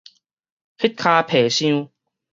[0.03, 0.05] 彼跤
[1.21, 1.91] 皮箱